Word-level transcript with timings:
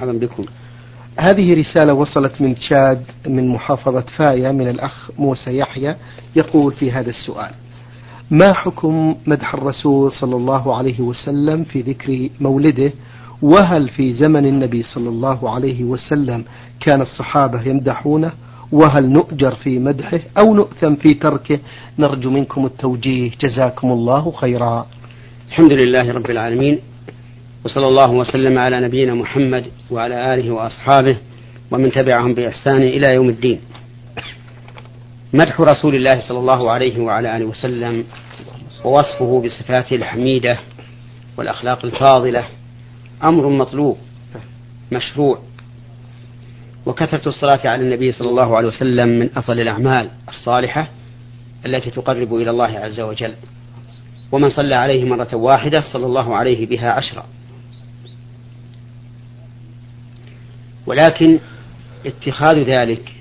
مرحبا 0.00 0.18
بكم. 0.18 0.44
هذه 1.18 1.54
رسالة 1.54 1.94
وصلت 1.94 2.40
من 2.40 2.54
تشاد 2.54 3.04
من 3.26 3.48
محافظة 3.48 4.04
فايا 4.16 4.52
من 4.52 4.68
الأخ 4.68 5.10
موسى 5.18 5.58
يحيى 5.58 5.96
يقول 6.36 6.72
في 6.72 6.92
هذا 6.92 7.10
السؤال. 7.10 7.50
ما 8.30 8.54
حكم 8.54 9.16
مدح 9.26 9.54
الرسول 9.54 10.12
صلى 10.12 10.36
الله 10.36 10.76
عليه 10.76 11.00
وسلم 11.00 11.64
في 11.64 11.80
ذكر 11.80 12.28
مولده؟ 12.40 12.92
وهل 13.42 13.88
في 13.88 14.12
زمن 14.12 14.46
النبي 14.46 14.82
صلى 14.82 15.08
الله 15.08 15.50
عليه 15.50 15.84
وسلم 15.84 16.44
كان 16.80 17.00
الصحابة 17.00 17.62
يمدحونه؟ 17.62 18.32
وهل 18.72 19.10
نؤجر 19.10 19.54
في 19.54 19.78
مدحه 19.78 20.20
أو 20.38 20.54
نؤثم 20.54 20.94
في 20.94 21.14
تركه؟ 21.14 21.58
نرجو 21.98 22.30
منكم 22.30 22.66
التوجيه. 22.66 23.30
جزاكم 23.40 23.90
الله 23.92 24.32
خيرا. 24.32 24.86
الحمد 25.48 25.72
لله 25.72 26.12
رب 26.12 26.30
العالمين. 26.30 26.78
وصلى 27.64 27.86
الله 27.86 28.10
وسلم 28.10 28.58
على 28.58 28.80
نبينا 28.80 29.14
محمد 29.14 29.66
وعلى 29.90 30.34
آله 30.34 30.50
وأصحابه 30.50 31.16
ومن 31.70 31.92
تبعهم 31.92 32.34
بإحسان 32.34 32.82
إلى 32.82 33.14
يوم 33.14 33.28
الدين. 33.28 33.60
مدح 35.32 35.60
رسول 35.60 35.94
الله 35.94 36.28
صلى 36.28 36.38
الله 36.38 36.70
عليه 36.70 37.00
وعلى 37.00 37.36
آله 37.36 37.44
وسلم 37.44 38.04
ووصفه 38.84 39.42
بصفاته 39.44 39.96
الحميدة 39.96 40.58
والأخلاق 41.36 41.84
الفاضلة 41.84 42.44
أمر 43.24 43.48
مطلوب 43.48 43.98
مشروع. 44.92 45.38
وكثرة 46.86 47.28
الصلاة 47.28 47.60
على 47.64 47.82
النبي 47.82 48.12
صلى 48.12 48.28
الله 48.28 48.56
عليه 48.56 48.68
وسلم 48.68 49.08
من 49.08 49.30
أفضل 49.36 49.60
الأعمال 49.60 50.10
الصالحة 50.28 50.88
التي 51.66 51.90
تقرب 51.90 52.34
إلى 52.34 52.50
الله 52.50 52.78
عز 52.78 53.00
وجل. 53.00 53.34
ومن 54.32 54.50
صلى 54.50 54.74
عليه 54.74 55.04
مرة 55.04 55.34
واحدة 55.34 55.82
صلى 55.92 56.06
الله 56.06 56.36
عليه 56.36 56.66
بها 56.66 56.92
عشرا 56.92 57.24
ولكن 60.90 61.38
اتخاذ 62.06 62.58
ذلك 62.58 63.12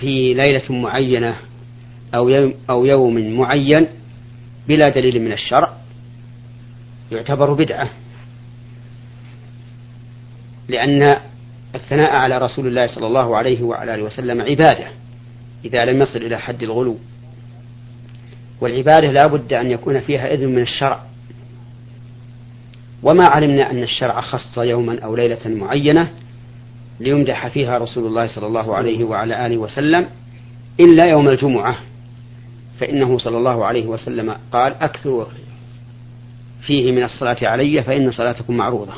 في 0.00 0.34
ليلة 0.34 0.72
معينة 0.72 1.36
أو 2.14 2.28
يوم, 2.28 2.54
أو 2.70 2.84
يوم 2.84 3.38
معين 3.38 3.86
بلا 4.68 4.88
دليل 4.88 5.22
من 5.22 5.32
الشرع 5.32 5.72
يعتبر 7.12 7.52
بدعة. 7.52 7.90
لأن 10.68 11.16
الثناء 11.74 12.12
على 12.12 12.38
رسول 12.38 12.66
الله 12.66 12.86
صلى 12.86 13.06
الله 13.06 13.36
عليه 13.36 13.62
وعلى 13.62 13.94
آله 13.94 14.02
وسلم 14.02 14.40
عبادة 14.40 14.88
إذا 15.64 15.84
لم 15.84 16.02
يصل 16.02 16.18
إلى 16.18 16.38
حد 16.38 16.62
الغلو. 16.62 16.98
والعبادة 18.60 19.12
لا 19.12 19.26
بد 19.26 19.52
أن 19.52 19.70
يكون 19.70 20.00
فيها 20.00 20.34
إذن 20.34 20.48
من 20.48 20.62
الشرع. 20.62 21.00
وما 23.02 23.24
علمنا 23.24 23.70
أن 23.70 23.82
الشرع 23.82 24.20
خص 24.20 24.58
يوما 24.58 25.00
أو 25.00 25.16
ليلة 25.16 25.48
معينة 25.48 26.23
ليمدح 27.00 27.48
فيها 27.48 27.78
رسول 27.78 28.06
الله 28.06 28.26
صلى 28.26 28.46
الله 28.46 28.76
عليه 28.76 29.04
وعلى 29.04 29.46
آله 29.46 29.58
وسلم 29.58 30.08
إلا 30.80 31.04
يوم 31.14 31.28
الجمعة. 31.28 31.78
فإنه 32.80 33.18
صلى 33.18 33.38
الله 33.38 33.64
عليه 33.64 33.86
وسلم 33.86 34.36
قال 34.52 34.74
أكثر 34.74 35.26
فيه 36.66 36.92
من 36.92 37.02
الصلاة 37.02 37.36
علي 37.42 37.82
فإن 37.82 38.10
صلاتكم 38.10 38.56
معروضة. 38.56 38.94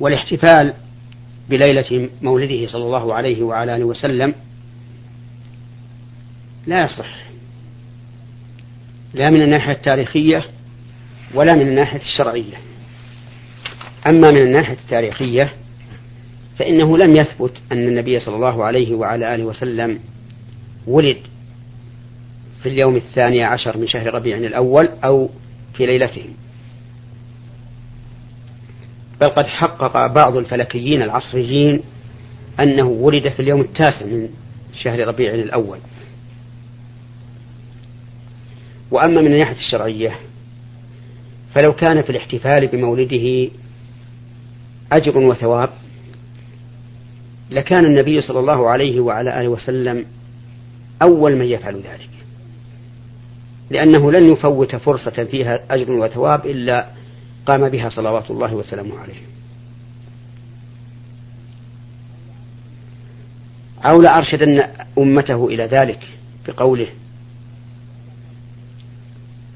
والاحتفال 0.00 0.74
بليلة 1.48 2.10
مولده 2.22 2.66
صلى 2.66 2.84
الله 2.84 3.14
عليه 3.14 3.42
وعلى 3.42 3.76
آله 3.76 3.84
وسلم 3.84 4.34
لا 6.66 6.84
يصح 6.84 7.28
لا 9.14 9.30
من 9.30 9.42
الناحية 9.42 9.72
التاريخية 9.72 10.44
ولا 11.34 11.54
من 11.54 11.68
الناحية 11.68 12.00
الشرعية. 12.00 12.56
أما 14.10 14.30
من 14.30 14.38
الناحية 14.40 14.74
التاريخية 14.74 15.52
فإنه 16.58 16.98
لم 16.98 17.12
يثبت 17.12 17.52
أن 17.72 17.88
النبي 17.88 18.20
صلى 18.20 18.36
الله 18.36 18.64
عليه 18.64 18.94
وعلى 18.94 19.34
آله 19.34 19.44
وسلم 19.44 20.00
ولد 20.86 21.18
في 22.62 22.68
اليوم 22.68 22.96
الثاني 22.96 23.44
عشر 23.44 23.78
من 23.78 23.86
شهر 23.86 24.14
ربيع 24.14 24.36
الأول 24.36 24.88
أو 25.04 25.30
في 25.74 25.86
ليلته. 25.86 26.24
بل 29.20 29.26
قد 29.26 29.46
حقق 29.46 30.06
بعض 30.06 30.36
الفلكيين 30.36 31.02
العصريين 31.02 31.80
أنه 32.60 32.88
ولد 32.88 33.28
في 33.28 33.40
اليوم 33.40 33.60
التاسع 33.60 34.06
من 34.06 34.28
شهر 34.82 35.08
ربيع 35.08 35.34
الأول. 35.34 35.78
وأما 38.90 39.20
من 39.20 39.32
الناحية 39.32 39.56
الشرعية 39.56 40.18
فلو 41.58 41.72
كان 41.72 42.02
في 42.02 42.10
الاحتفال 42.10 42.66
بمولده 42.66 43.50
أجر 44.92 45.18
وثواب 45.18 45.70
لكان 47.50 47.84
النبي 47.84 48.20
صلى 48.20 48.40
الله 48.40 48.68
عليه 48.68 49.00
وعلى 49.00 49.40
آله 49.40 49.48
وسلم 49.48 50.06
أول 51.02 51.36
من 51.36 51.44
يفعل 51.44 51.74
ذلك 51.74 52.10
لأنه 53.70 54.12
لن 54.12 54.32
يفوت 54.32 54.76
فرصة 54.76 55.24
فيها 55.24 55.60
أجر 55.70 55.90
وثواب 55.92 56.46
إلا 56.46 56.86
قام 57.46 57.68
بها 57.68 57.88
صلوات 57.88 58.30
الله 58.30 58.54
وسلامه 58.54 58.98
عليه. 58.98 59.22
أو 63.84 64.00
لأرشدن 64.00 64.60
أمته 64.98 65.46
إلى 65.46 65.64
ذلك 65.64 66.00
بقوله 66.48 66.88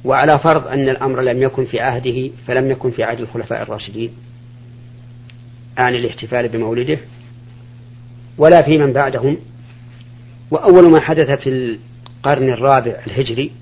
وعلى 0.05 0.39
فرض 0.39 0.67
أن 0.67 0.89
الأمر 0.89 1.21
لم 1.21 1.43
يكن 1.43 1.65
في 1.65 1.81
عهده 1.81 2.31
فلم 2.47 2.71
يكن 2.71 2.91
في 2.91 3.03
عهد 3.03 3.21
الخلفاء 3.21 3.63
الراشدين. 3.63 4.11
عن 5.79 5.95
الاحتفال 5.95 6.49
بمولده. 6.49 6.99
ولا 8.39 8.63
في 8.63 8.79
من 8.79 8.93
بعدهم. 8.93 9.37
وأول 10.51 10.91
ما 10.91 11.01
حدث 11.01 11.31
في 11.31 11.49
القرن 11.51 12.53
الرابع 12.53 13.03
الهجري 13.07 13.53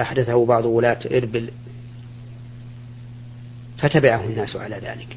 أحدثه 0.00 0.46
بعض 0.46 0.64
ولاة 0.64 0.98
إربل. 1.10 1.50
فتبعه 3.78 4.24
الناس 4.24 4.56
على 4.56 4.76
ذلك. 4.76 5.16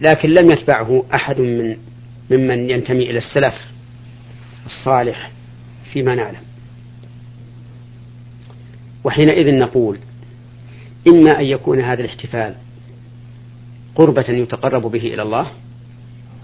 لكن 0.00 0.28
لم 0.28 0.52
يتبعه 0.52 1.04
أحد 1.14 1.40
من 1.40 1.76
ممن 2.30 2.70
ينتمي 2.70 3.10
إلى 3.10 3.18
السلف 3.18 3.54
الصالح. 4.66 5.30
فيما 5.92 6.14
نعلم. 6.14 6.40
وحينئذ 9.04 9.54
نقول 9.54 9.98
إما 11.08 11.40
أن 11.40 11.44
يكون 11.44 11.80
هذا 11.80 12.00
الاحتفال 12.00 12.54
قربة 13.94 14.24
يتقرب 14.28 14.82
به 14.82 15.14
إلى 15.14 15.22
الله 15.22 15.50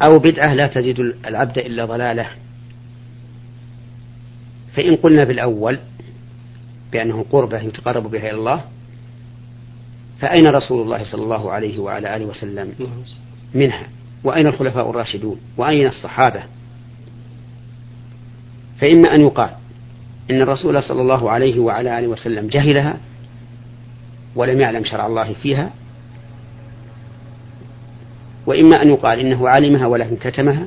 أو 0.03 0.19
بدعة 0.19 0.55
لا 0.55 0.67
تزيد 0.67 1.01
العبد 1.01 1.59
إلا 1.59 1.85
ضلاله. 1.85 2.29
فإن 4.77 4.97
قلنا 4.97 5.25
بالأول 5.25 5.79
بأنه 6.93 7.25
قربة 7.31 7.61
يتقرب 7.61 8.11
بها 8.11 8.31
إلى 8.31 8.39
الله 8.39 8.65
فأين 10.21 10.47
رسول 10.47 10.83
الله 10.83 11.05
صلى 11.05 11.23
الله 11.23 11.53
عليه 11.53 11.79
وعلى 11.79 12.17
آله 12.17 12.25
وسلم؟ 12.25 12.75
منها. 13.55 13.89
وأين 14.25 14.47
الخلفاء 14.47 14.91
الراشدون؟ 14.91 15.41
وأين 15.57 15.87
الصحابة؟ 15.87 16.43
فإما 18.81 19.15
أن 19.15 19.21
يقال 19.21 19.51
إن 20.31 20.43
الرسول 20.43 20.83
صلى 20.83 21.03
الله 21.03 21.31
عليه 21.31 21.61
وعلى 21.61 21.99
آله 21.99 22.09
وسلم 22.09 22.47
جهلها 22.47 22.99
ولم 24.37 24.61
يعلم 24.61 24.85
شرع 24.85 25.07
الله 25.07 25.33
فيها 25.33 25.71
وإما 28.47 28.83
أن 28.83 28.89
يقال 28.89 29.19
إنه 29.21 29.49
علمها 29.49 29.87
ولكن 29.87 30.17
كتمها 30.17 30.67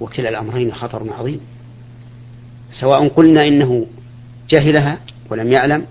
وكلا 0.00 0.28
الأمرين 0.28 0.74
خطر 0.74 1.12
عظيم. 1.18 1.40
سواء 2.80 3.08
قلنا 3.08 3.40
إنه 3.48 3.86
جهلها 4.48 4.98
ولم 5.30 5.52
يعلم 5.52 5.86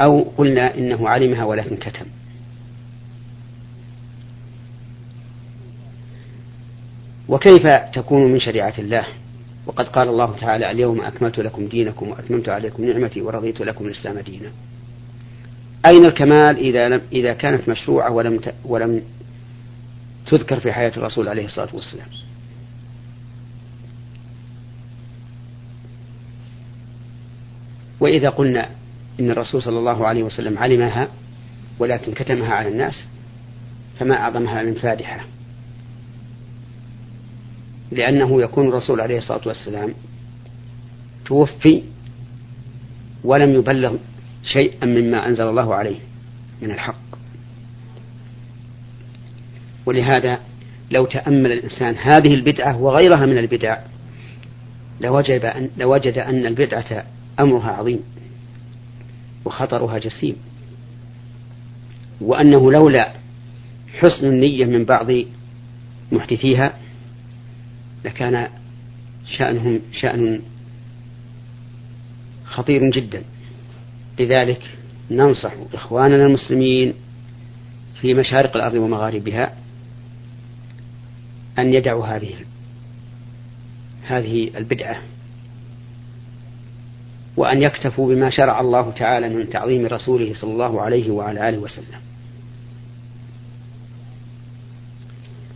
أو 0.00 0.20
قلنا 0.36 0.74
إنه 0.74 1.08
علمها 1.08 1.44
ولكن 1.44 1.76
كتم. 1.76 2.06
وكيف 7.28 7.68
تكون 7.92 8.32
من 8.32 8.40
شريعة 8.40 8.74
الله؟ 8.78 9.06
وقد 9.66 9.88
قال 9.88 10.08
الله 10.08 10.36
تعالى 10.36 10.70
اليوم 10.70 11.00
أكملت 11.00 11.38
لكم 11.38 11.66
دينكم 11.66 12.08
وأتممت 12.08 12.48
عليكم 12.48 12.84
نعمتي 12.84 13.22
ورضيت 13.22 13.60
لكم 13.60 13.86
الإسلام 13.86 14.18
دينا. 14.18 14.50
أين 15.86 16.04
الكمال 16.04 16.56
إذا 16.56 16.88
لم 16.88 17.02
إذا 17.12 17.32
كانت 17.32 17.68
مشروعة 17.68 18.10
ولم 18.10 18.40
ولم 18.64 19.02
تذكر 20.26 20.60
في 20.60 20.72
حياة 20.72 20.92
الرسول 20.96 21.28
عليه 21.28 21.44
الصلاة 21.44 21.68
والسلام؟ 21.74 22.06
وإذا 28.00 28.28
قلنا 28.28 28.68
إن 29.20 29.30
الرسول 29.30 29.62
صلى 29.62 29.78
الله 29.78 30.06
عليه 30.06 30.22
وسلم 30.22 30.58
علمها 30.58 31.08
ولكن 31.78 32.12
كتمها 32.12 32.54
على 32.54 32.68
الناس 32.68 33.04
فما 33.98 34.14
أعظمها 34.14 34.62
من 34.62 34.74
فادحة؟ 34.74 35.26
لأنه 37.92 38.42
يكون 38.42 38.68
الرسول 38.68 39.00
عليه 39.00 39.18
الصلاة 39.18 39.40
والسلام 39.46 39.94
توفي 41.26 41.82
ولم 43.24 43.50
يبلغ 43.50 43.96
شيئا 44.44 44.86
مما 44.86 45.28
أنزل 45.28 45.48
الله 45.48 45.74
عليه 45.74 45.98
من 46.62 46.70
الحق. 46.70 46.94
ولهذا 49.86 50.38
لو 50.90 51.06
تأمل 51.06 51.52
الإنسان 51.52 51.96
هذه 51.96 52.34
البدعة 52.34 52.80
وغيرها 52.80 53.26
من 53.26 53.38
البدع 53.38 53.78
لوجد 55.00 55.44
أن, 55.44 55.70
لوجد 55.76 56.18
أن 56.18 56.46
البدعة 56.46 57.04
أمرها 57.40 57.70
عظيم 57.70 58.00
وخطرها 59.44 59.98
جسيم. 59.98 60.36
وأنه 62.20 62.72
لولا 62.72 63.12
حسن 63.98 64.26
النية 64.26 64.64
من 64.64 64.84
بعض 64.84 65.06
محدثيها 66.12 66.81
لكان 68.04 68.48
شأنهم 69.26 69.80
شأن 69.92 70.40
خطير 72.44 72.90
جدا. 72.90 73.22
لذلك 74.20 74.62
ننصح 75.10 75.52
إخواننا 75.74 76.26
المسلمين 76.26 76.94
في 78.00 78.14
مشارق 78.14 78.56
الأرض 78.56 78.74
ومغاربها 78.74 79.54
أن 81.58 81.74
يدعوا 81.74 82.06
هذه 82.06 82.34
هذه 84.06 84.50
البدعة 84.56 84.96
وأن 87.36 87.62
يكتفوا 87.62 88.14
بما 88.14 88.30
شرع 88.30 88.60
الله 88.60 88.90
تعالى 88.90 89.28
من 89.28 89.50
تعظيم 89.50 89.86
رسوله 89.86 90.34
صلى 90.34 90.52
الله 90.52 90.80
عليه 90.80 91.10
وعلى 91.10 91.48
آله 91.48 91.58
وسلم. 91.58 92.00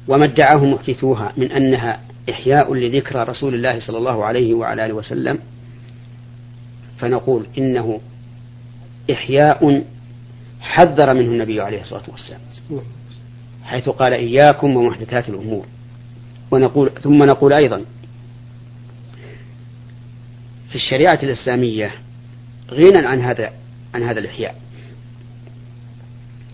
وما 0.08 0.24
ادعاه 0.24 0.64
محدثوها 0.64 1.32
من 1.36 1.52
أنها 1.52 2.00
إحياء 2.30 2.74
لذكرى 2.74 3.22
رسول 3.22 3.54
الله 3.54 3.80
صلى 3.80 3.98
الله 3.98 4.24
عليه 4.24 4.54
وعلى 4.54 4.86
آله 4.86 4.94
وسلم 4.94 5.38
فنقول 6.98 7.46
إنه 7.58 8.00
إحياء 9.12 9.84
حذر 10.60 11.14
منه 11.14 11.32
النبي 11.32 11.60
عليه 11.60 11.82
الصلاة 11.82 12.02
والسلام 12.08 12.40
حيث 13.64 13.88
قال 13.88 14.12
إياكم 14.12 14.76
ومحدثات 14.76 15.28
الأمور. 15.28 15.66
ونقول 16.50 16.90
ثم 17.02 17.22
نقول 17.22 17.52
أيضا 17.52 17.84
في 20.68 20.74
الشريعة 20.74 21.18
الإسلامية 21.22 21.94
غنى 22.70 23.06
عن 23.06 23.20
هذا 23.20 23.52
عن 23.94 24.02
هذا 24.02 24.18
الإحياء. 24.18 24.54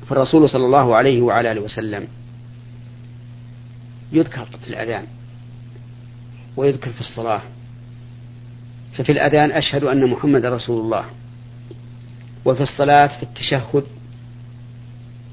فالرسول 0.08 0.50
صلى 0.50 0.66
الله 0.66 0.96
عليه 0.96 1.20
وعلى 1.20 1.52
آله 1.52 1.60
وسلم 1.60 2.08
يذكر 4.12 4.44
في 4.44 4.68
الأذان 4.68 5.06
ويذكر 6.56 6.90
في 6.92 7.00
الصلاة. 7.00 7.42
ففي 8.92 9.12
الأذان 9.12 9.52
أشهد 9.52 9.84
أن 9.84 10.10
محمد 10.10 10.44
رسول 10.44 10.84
الله. 10.84 11.04
وفي 12.44 12.60
الصلاة 12.60 13.06
في 13.06 13.22
التشهد 13.22 13.84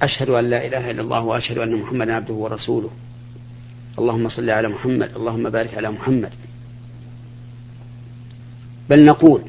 أشهد 0.01 0.29
أن 0.29 0.49
لا 0.49 0.67
إله 0.67 0.91
إلا 0.91 1.01
الله 1.01 1.21
وأشهد 1.21 1.57
أن 1.57 1.75
محمدا 1.75 2.13
عبده 2.13 2.33
ورسوله. 2.33 2.89
اللهم 3.99 4.29
صل 4.29 4.49
على 4.49 4.67
محمد 4.67 5.11
اللهم 5.15 5.49
بارك 5.49 5.73
على 5.73 5.91
محمد. 5.91 6.31
بل 8.89 9.03
نقول 9.03 9.41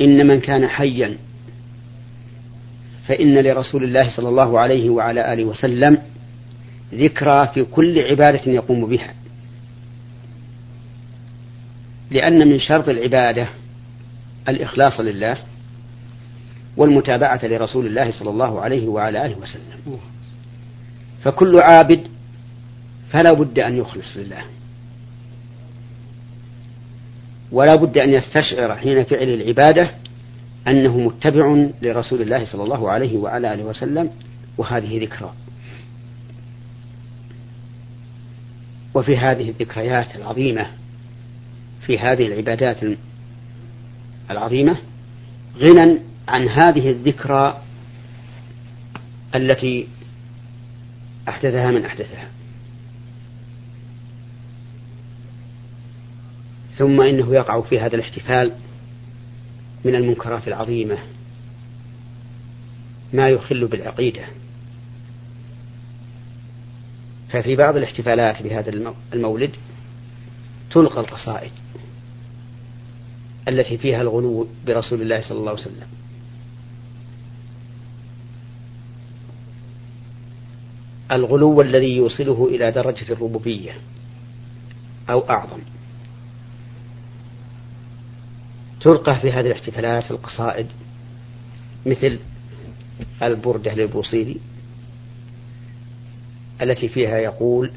إن 0.00 0.26
من 0.26 0.40
كان 0.40 0.68
حيا 0.68 1.16
فإن 3.08 3.38
لرسول 3.38 3.84
الله 3.84 4.16
صلى 4.16 4.28
الله 4.28 4.60
عليه 4.60 4.90
وعلى 4.90 5.32
آله 5.32 5.44
وسلم 5.44 5.98
ذكرى 6.94 7.48
في 7.54 7.64
كل 7.64 7.98
عبادة 7.98 8.52
يقوم 8.52 8.86
بها. 8.86 9.14
لأن 12.12 12.48
من 12.48 12.58
شرط 12.58 12.88
العبادة 12.88 13.48
الإخلاص 14.48 15.00
لله 15.00 15.36
والمتابعة 16.76 17.40
لرسول 17.42 17.86
الله 17.86 18.10
صلى 18.10 18.30
الله 18.30 18.60
عليه 18.60 18.88
وعلى 18.88 19.26
آله 19.26 19.36
وسلم. 19.38 19.98
فكل 21.24 21.56
عابد 21.60 22.00
فلا 23.10 23.32
بد 23.32 23.58
أن 23.58 23.76
يخلص 23.76 24.16
لله. 24.16 24.42
ولا 27.52 27.74
بد 27.74 27.98
أن 27.98 28.10
يستشعر 28.10 28.76
حين 28.76 29.04
فعل 29.04 29.28
العبادة 29.28 29.90
أنه 30.68 30.98
متبع 30.98 31.68
لرسول 31.82 32.22
الله 32.22 32.44
صلى 32.44 32.64
الله 32.64 32.90
عليه 32.90 33.16
وعلى 33.16 33.54
آله 33.54 33.64
وسلم 33.64 34.10
وهذه 34.58 35.04
ذكرى. 35.04 35.32
وفي 38.94 39.16
هذه 39.16 39.48
الذكريات 39.48 40.16
العظيمة 40.16 40.66
في 41.86 41.98
هذه 41.98 42.26
العبادات 42.26 42.76
العظيمة 44.30 44.76
غنى 45.58 45.98
عن 46.28 46.48
هذه 46.48 46.90
الذكرى 46.90 47.62
التي 49.34 49.88
أحدثها 51.28 51.70
من 51.70 51.84
أحدثها. 51.84 52.28
ثم 56.76 57.00
إنه 57.00 57.34
يقع 57.34 57.60
في 57.60 57.80
هذا 57.80 57.96
الاحتفال 57.96 58.52
من 59.84 59.94
المنكرات 59.94 60.48
العظيمة 60.48 60.98
ما 63.12 63.28
يخل 63.28 63.66
بالعقيدة. 63.66 64.24
ففي 67.30 67.56
بعض 67.56 67.76
الاحتفالات 67.76 68.42
بهذا 68.42 68.94
المولد 69.14 69.50
تلقى 70.70 71.00
القصائد. 71.00 71.50
التي 73.48 73.78
فيها 73.78 74.00
الغلو 74.00 74.46
برسول 74.66 75.02
الله 75.02 75.20
صلى 75.20 75.38
الله 75.38 75.50
عليه 75.50 75.60
وسلم. 75.60 75.86
الغلو 81.12 81.60
الذي 81.60 81.96
يوصله 81.96 82.48
إلى 82.50 82.70
درجة 82.70 83.12
الربوبية 83.12 83.72
أو 85.10 85.20
أعظم. 85.30 85.58
تلقى 88.80 89.20
في 89.20 89.32
هذه 89.32 89.46
الاحتفالات 89.46 90.10
القصائد 90.10 90.66
مثل 91.86 92.18
البردة 93.22 93.74
للبوصيري 93.74 94.36
التي 96.62 96.88
فيها 96.88 97.18
يقول 97.18 97.70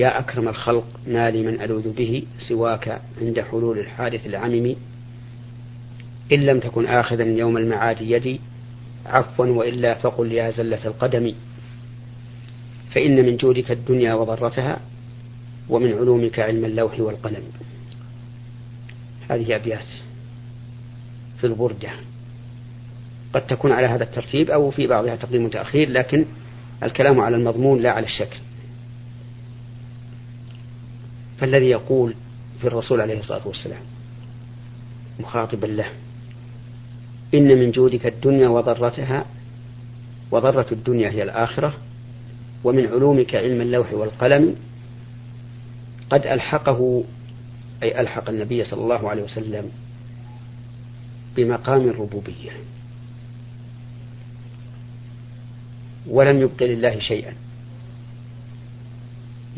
يا 0.00 0.18
أكرم 0.18 0.48
الخلق 0.48 0.86
ما 1.06 1.30
لي 1.30 1.42
من 1.42 1.60
ألوذ 1.60 1.92
به 1.92 2.22
سواك 2.48 3.00
عند 3.20 3.40
حلول 3.40 3.78
الحادث 3.78 4.26
العمم. 4.26 4.74
إن 6.32 6.46
لم 6.46 6.60
تكن 6.60 6.86
آخذا 6.86 7.24
يوم 7.24 7.56
المعاد 7.56 8.00
يدي 8.00 8.40
عفوا 9.06 9.46
وإلا 9.46 9.94
فقل 9.94 10.32
يا 10.32 10.50
زلة 10.50 10.86
القدم. 10.86 11.34
فإن 12.90 13.26
من 13.26 13.36
جودك 13.36 13.70
الدنيا 13.70 14.14
وضرتها 14.14 14.80
ومن 15.68 15.92
علومك 15.92 16.38
علم 16.38 16.64
اللوح 16.64 17.00
والقلم. 17.00 17.42
هذه 19.30 19.56
أبيات 19.56 19.88
في 21.40 21.46
البردة. 21.46 21.90
قد 23.32 23.46
تكون 23.46 23.72
على 23.72 23.86
هذا 23.86 24.04
الترتيب 24.04 24.50
أو 24.50 24.70
في 24.70 24.86
بعضها 24.86 25.16
تقديم 25.16 25.44
وتأخير 25.44 25.90
لكن 25.90 26.24
الكلام 26.82 27.20
على 27.20 27.36
المضمون 27.36 27.82
لا 27.82 27.92
على 27.92 28.06
الشكل. 28.06 28.36
فالذي 31.40 31.66
يقول 31.66 32.14
في 32.60 32.66
الرسول 32.66 33.00
عليه 33.00 33.18
الصلاة 33.18 33.48
والسلام 33.48 33.82
مخاطبا 35.20 35.66
له 35.66 35.86
إن 37.34 37.58
من 37.58 37.70
جودك 37.70 38.06
الدنيا 38.06 38.48
وضرتها 38.48 39.26
وضرة 40.30 40.66
الدنيا 40.72 41.10
هي 41.10 41.22
الآخرة 41.22 41.74
ومن 42.64 42.86
علومك 42.86 43.34
علم 43.34 43.60
اللوح 43.60 43.92
والقلم 43.92 44.56
قد 46.10 46.26
ألحقه 46.26 47.04
أي 47.82 48.00
ألحق 48.00 48.28
النبي 48.28 48.64
صلى 48.64 48.82
الله 48.82 49.10
عليه 49.10 49.22
وسلم 49.22 49.70
بمقام 51.36 51.88
الربوبية. 51.88 52.50
ولم 56.06 56.40
يبق 56.40 56.62
لله 56.62 56.98
شيئا. 56.98 57.34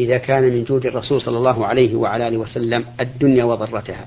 إذا 0.00 0.18
كان 0.18 0.42
من 0.42 0.64
جود 0.64 0.86
الرسول 0.86 1.20
صلى 1.20 1.38
الله 1.38 1.66
عليه 1.66 1.94
وعلى 1.94 2.28
آله 2.28 2.36
وسلم 2.36 2.84
الدنيا 3.00 3.44
وضرتها. 3.44 4.06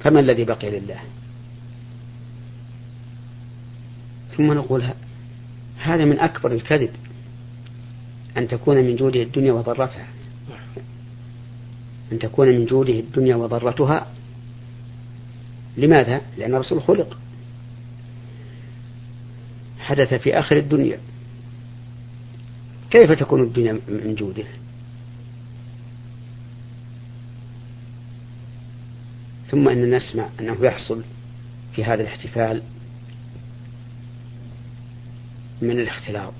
فما 0.00 0.20
الذي 0.20 0.44
بقي 0.44 0.70
لله؟ 0.70 0.98
ثم 4.36 4.52
نقول 4.52 4.84
هذا 5.78 6.04
من 6.04 6.18
أكبر 6.18 6.52
الكذب 6.52 6.90
أن 8.36 8.48
تكون 8.48 8.76
من 8.76 8.96
جوده 8.96 9.22
الدنيا 9.22 9.52
وضرتها. 9.52 10.06
أن 12.12 12.18
تكون 12.18 12.48
من 12.48 12.66
جوده 12.66 12.92
الدنيا 12.92 13.36
وضرتها. 13.36 14.06
لماذا؟ 15.76 16.20
لأن 16.38 16.54
الرسول 16.54 16.82
خلق. 16.82 17.18
حدث 19.78 20.14
في 20.14 20.38
آخر 20.38 20.56
الدنيا. 20.56 20.98
كيف 22.92 23.12
تكون 23.12 23.42
الدنيا 23.42 23.72
من 23.72 24.14
جوده؟ 24.14 24.44
ثم 29.50 29.68
إننا 29.68 29.96
نسمع 29.96 30.28
أنه 30.40 30.56
يحصل 30.64 31.04
في 31.74 31.84
هذا 31.84 32.02
الاحتفال 32.02 32.62
من 35.62 35.80
الاختلاط 35.80 36.34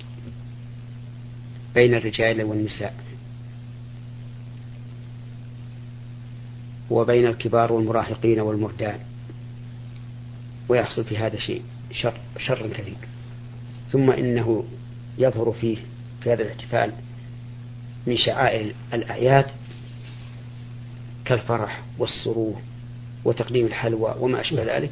بين 1.75 1.93
الرجال 1.95 2.43
والنساء 2.43 2.95
وبين 6.89 7.27
الكبار 7.27 7.73
والمراهقين 7.73 8.39
والمردان 8.39 8.99
ويحصل 10.69 11.03
في 11.03 11.17
هذا 11.17 11.39
شيء 11.39 11.61
شر 11.91 12.17
شر 12.37 12.67
كثير. 12.67 12.97
ثم 13.91 14.11
إنه 14.11 14.65
يظهر 15.17 15.51
فيه 15.51 15.77
في 16.23 16.33
هذا 16.33 16.43
الاحتفال 16.43 16.91
من 18.07 18.17
شعائر 18.17 18.73
الأعياد 18.93 19.45
كالفرح 21.25 21.83
والسرور 21.99 22.61
وتقديم 23.25 23.65
الحلوى 23.65 24.15
وما 24.19 24.41
أشبه 24.41 24.77
ذلك 24.77 24.91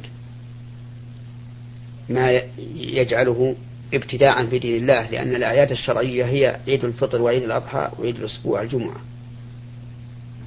ما 2.08 2.40
يجعله 2.76 3.56
ابتداعا 3.94 4.46
في 4.46 4.58
دين 4.58 4.76
الله 4.76 5.10
لأن 5.10 5.34
الأعياد 5.34 5.70
الشرعية 5.70 6.24
هي 6.24 6.60
عيد 6.68 6.84
الفطر 6.84 7.22
وعيد 7.22 7.42
الأضحى 7.42 7.90
وعيد 7.98 8.16
الأسبوع 8.16 8.62
الجمعة. 8.62 9.00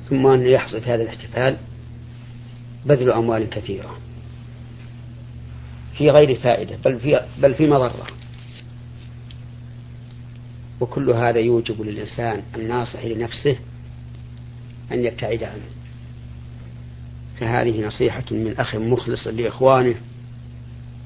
ثم 0.10 0.27
أن 0.27 0.46
يحصل 0.46 0.82
في 0.82 0.89
هذا 0.89 1.04
الاحتفال 1.04 1.58
بذل 2.86 3.12
أموال 3.12 3.50
كثيرة. 3.50 3.98
في 5.98 6.10
غير 6.10 6.36
فائدة 6.36 6.77
بل 6.86 7.00
في, 7.00 7.22
بل 7.38 7.54
في 7.54 7.68
مضرة. 7.68 8.08
وكل 10.82 11.10
هذا 11.10 11.39
يوجب 11.39 11.82
للإنسان 11.82 12.41
الناصح 12.55 13.05
لنفسه 13.05 13.55
أن 14.91 15.00
يبتعد 15.00 15.44
عنه. 15.44 15.65
فهذه 17.39 17.88
نصيحة 17.88 18.24
من 18.32 18.55
أخ 18.60 18.75
مخلص 18.75 19.27
لإخوانه. 19.27 19.96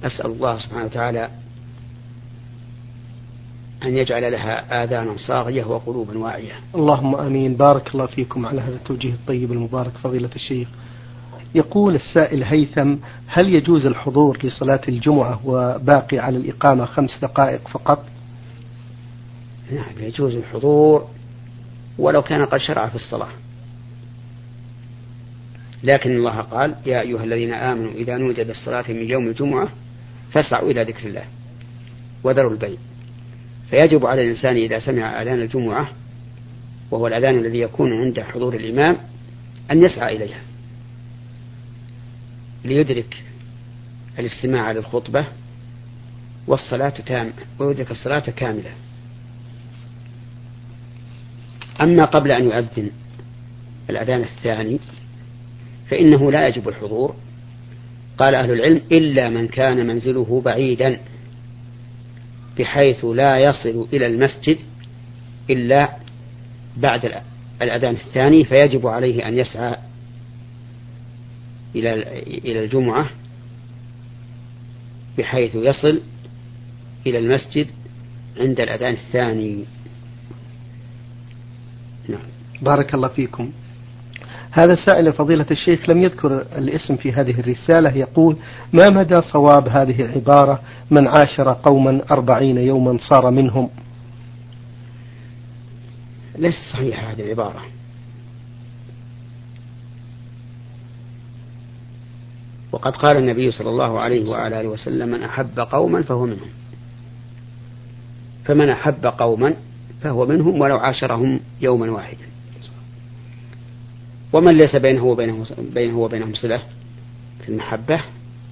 أسأل 0.03 0.25
الله 0.25 0.57
سبحانه 0.57 0.85
وتعالى 0.85 1.29
أن 3.83 3.97
يجعل 3.97 4.31
لها 4.31 4.83
آذانا 4.83 5.17
صاغية 5.27 5.65
وقلوبا 5.65 6.17
واعية. 6.17 6.53
اللهم 6.75 7.15
آمين. 7.15 7.55
بارك 7.55 7.93
الله 7.95 8.05
فيكم 8.05 8.45
على 8.45 8.61
هذا 8.61 8.75
التوجيه 8.75 9.13
الطيب 9.13 9.51
المبارك 9.51 9.91
فضيلة 10.03 10.29
الشيخ. 10.35 10.67
يقول 11.55 11.95
السائل 11.95 12.43
هيثم 12.43 12.95
هل 13.27 13.53
يجوز 13.53 13.85
الحضور 13.85 14.39
لصلاة 14.43 14.81
الجمعة 14.87 15.39
وباقي 15.45 16.19
على 16.19 16.37
الإقامة 16.37 16.85
خمس 16.85 17.19
دقائق 17.21 17.67
فقط؟ 17.67 18.05
نعم 19.71 19.93
يجوز 19.99 20.35
الحضور 20.35 21.07
ولو 21.97 22.21
كان 22.21 22.45
قد 22.45 22.59
شرع 22.59 22.87
في 22.87 22.95
الصلاة. 22.95 23.29
لكن 25.83 26.11
الله 26.11 26.41
قال 26.41 26.75
يا 26.85 27.01
أيها 27.01 27.23
الذين 27.23 27.53
آمنوا 27.53 27.91
إذا 27.91 28.17
نودي 28.17 28.43
للصلاة 28.43 28.85
من 28.89 29.09
يوم 29.09 29.27
الجمعة 29.27 29.69
فاسعوا 30.31 30.71
إلى 30.71 30.83
ذكر 30.83 31.07
الله 31.07 31.23
وذروا 32.23 32.51
البيع. 32.51 32.77
فيجب 33.69 34.05
على 34.05 34.21
الإنسان 34.21 34.55
إذا 34.55 34.79
سمع 34.79 35.21
أذان 35.21 35.41
الجمعة 35.41 35.89
وهو 36.91 37.07
الأذان 37.07 37.37
الذي 37.37 37.59
يكون 37.59 37.93
عند 37.93 38.19
حضور 38.19 38.55
الإمام 38.55 38.97
أن 39.71 39.83
يسعى 39.83 40.15
إليها 40.15 40.41
ليدرك 42.65 43.23
الاستماع 44.19 44.71
للخطبة 44.71 45.25
والصلاة 46.47 46.89
تامة 46.89 47.33
ويدرك 47.59 47.91
الصلاة 47.91 48.19
كاملة. 48.19 48.71
أما 51.81 52.05
قبل 52.05 52.31
أن 52.31 52.43
يؤذن 52.43 52.89
الأذان 53.89 54.21
الثاني 54.23 54.79
فإنه 55.89 56.31
لا 56.31 56.47
يجب 56.47 56.69
الحضور. 56.69 57.15
قال 58.17 58.35
أهل 58.35 58.51
العلم 58.51 58.81
إلا 58.91 59.29
من 59.29 59.47
كان 59.47 59.87
منزله 59.87 60.41
بعيدا 60.45 60.99
بحيث 62.59 63.05
لا 63.05 63.39
يصل 63.39 63.87
إلى 63.93 64.05
المسجد 64.05 64.57
إلا 65.49 65.89
بعد 66.77 67.11
الأذان 67.61 67.95
الثاني 67.95 68.43
فيجب 68.43 68.87
عليه 68.87 69.27
أن 69.27 69.37
يسعى 69.37 69.75
إلى 71.75 71.93
إلى 72.27 72.63
الجمعة 72.63 73.09
بحيث 75.17 75.55
يصل 75.55 76.01
إلى 77.07 77.17
المسجد 77.17 77.67
عند 78.39 78.59
الأذان 78.59 78.93
الثاني. 78.93 79.65
بارك 82.61 82.93
الله 82.93 83.07
فيكم. 83.07 83.51
هذا 84.51 84.73
السائل 84.73 85.13
فضيلة 85.13 85.45
الشيخ 85.51 85.89
لم 85.89 86.03
يذكر 86.03 86.41
الاسم 86.41 86.95
في 86.95 87.13
هذه 87.13 87.39
الرسالة 87.39 87.97
يقول 87.97 88.37
ما 88.73 88.89
مدى 88.89 89.21
صواب 89.21 89.67
هذه 89.67 90.01
العبارة؟ 90.01 90.61
من 90.91 91.07
عاشر 91.07 91.53
قوما 91.53 92.01
أربعين 92.11 92.57
يوما 92.57 92.97
صار 92.97 93.31
منهم. 93.31 93.69
ليس 96.37 96.55
صحيحة 96.73 97.11
هذه 97.11 97.21
العبارة. 97.21 97.61
وقد 102.71 102.95
قال 102.95 103.17
النبي 103.17 103.51
صلى 103.51 103.69
الله 103.69 103.99
عليه 103.99 104.29
وعلى 104.29 104.61
آله 104.61 104.69
وسلم 104.69 105.09
من 105.09 105.23
أحب 105.23 105.59
قوما 105.59 106.03
فهو 106.03 106.25
منهم. 106.25 106.49
فمن 108.45 108.69
أحب 108.69 109.05
قوما 109.05 109.53
فهو 110.01 110.25
منهم 110.25 110.61
ولو 110.61 110.77
عاشرهم 110.77 111.39
يوما 111.61 111.91
واحدا. 111.91 112.28
ومن 114.33 114.57
ليس 114.57 114.75
بينه 114.75 115.05
وبينه 115.05 115.45
بينه 115.73 115.97
وبينهم 115.97 116.33
صلة 116.33 116.61
في 117.41 117.49
المحبة 117.49 118.01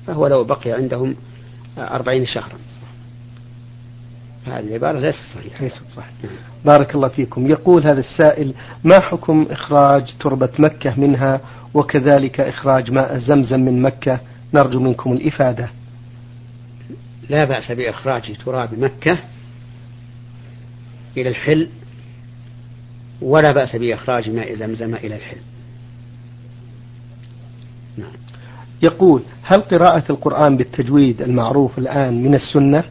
فهو 0.08 0.28
لو 0.28 0.44
بقي 0.44 0.72
عندهم 0.72 1.16
أربعين 1.78 2.26
شهرا. 2.26 2.58
هذه 4.46 4.60
العبارة 4.60 5.00
ليست 5.00 5.20
صحيحة. 5.36 5.64
ليست 5.64 5.82
صحيحة. 5.96 6.36
بارك 6.66 6.96
الله 6.96 7.08
فيكم. 7.08 7.48
يقول 7.48 7.84
هذا 7.84 8.00
السائل 8.00 8.54
ما 8.84 9.00
حكم 9.00 9.48
إخراج 9.50 10.16
تربة 10.20 10.50
مكة 10.60 11.00
منها 11.00 11.42
وكذلك 11.74 12.40
إخراج 12.40 12.92
ماء 12.92 13.18
زمزم 13.18 13.60
من 13.60 13.82
مكة؟ 13.82 14.20
نرجو 14.54 14.80
منكم 14.80 15.14
الإفادة. 15.14 15.70
لا 17.30 17.46
بأس 17.46 17.72
بإخراج 17.72 18.38
تراب 18.46 18.80
مكة 18.80 19.18
إلى 21.18 21.30
الحل 21.30 21.70
ولا 23.22 23.52
بأس 23.52 23.76
بإخراج 23.76 24.30
ماء 24.30 24.56
زمزم 24.56 24.96
إلى 24.96 25.16
الحل. 25.16 25.38
نعم. 27.98 28.12
يقول 28.84 29.22
هل 29.44 29.62
قراءة 29.62 30.12
القرآن 30.12 30.58
بالتجويد 30.58 31.22
المعروف 31.22 31.78
الآن 31.78 32.24
من 32.24 32.36
السنة؟ 32.36 32.84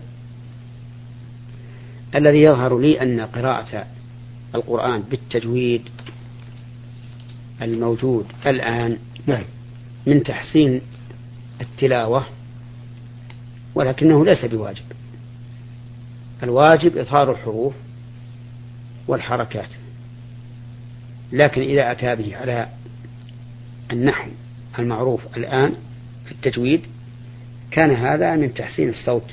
الذي 2.15 2.43
يظهر 2.43 2.79
لي 2.79 3.03
أن 3.03 3.21
قراءة 3.21 3.87
القرآن 4.55 5.03
بالتجويد 5.03 5.83
الموجود 7.63 8.27
الآن 8.47 8.99
نعم. 9.27 9.45
من 10.07 10.23
تحسين 10.23 10.81
التلاوة 11.61 12.27
ولكنه 13.75 14.25
ليس 14.25 14.45
بواجب 14.45 14.85
الواجب 16.43 16.97
إظهار 16.97 17.31
الحروف 17.33 17.75
والحركات 19.09 19.69
لكن 21.33 21.61
إذا 21.61 21.93
أتى 21.93 22.15
به 22.15 22.37
على 22.37 22.69
النحو 23.93 24.31
المعروف 24.79 25.37
الآن 25.37 25.75
في 26.25 26.33
التجويد 26.33 26.81
كان 27.71 27.91
هذا 27.91 28.37
من 28.37 28.55
تحسين 28.55 28.89
الصوت 28.89 29.31